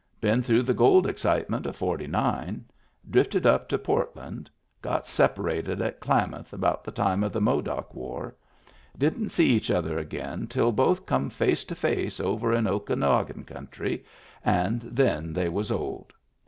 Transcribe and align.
Been 0.19 0.41
through 0.41 0.63
the 0.63 0.73
gold 0.73 1.05
excitement 1.05 1.67
of 1.67 1.75
'49. 1.75 2.65
Drifted 3.07 3.45
up 3.45 3.69
to 3.69 3.77
Port 3.77 4.15
land. 4.15 4.49
Got 4.81 5.05
separated 5.05 5.79
at 5.79 5.99
Klamath 5.99 6.53
about 6.53 6.83
the 6.83 6.89
time 6.91 7.23
of 7.23 7.31
the 7.31 7.39
Modoc 7.39 7.93
War. 7.93 8.33
Didn't 8.97 9.29
see 9.29 9.49
each 9.51 9.69
other 9.69 9.99
again 9.99 10.47
till 10.47 10.71
both 10.71 11.05
come 11.05 11.29
face 11.29 11.63
to 11.65 11.75
face 11.75 12.19
over 12.19 12.51
in 12.51 12.63
the 12.63 12.71
Okanogan 12.71 13.45
country— 13.45 14.03
and 14.43 14.81
then 14.81 15.33
they 15.33 15.49
was 15.49 15.71
old. 15.71 16.13